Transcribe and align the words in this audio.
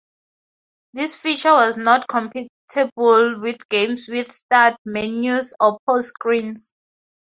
This 0.93 1.15
feature 1.15 1.53
was 1.53 1.77
not 1.77 2.07
compatible 2.07 3.39
with 3.39 3.69
games 3.69 4.07
with 4.07 4.33
start 4.33 4.75
menus 4.83 5.53
or 5.59 5.77
pause 5.85 6.07
screens. 6.07 6.73